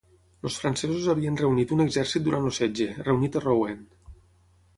[0.47, 3.87] Els francesos havien reunit un exèrcit durant el setge, reunit a Rouen.